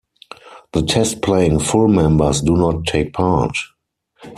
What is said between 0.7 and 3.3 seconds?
The test-playing Full members do not take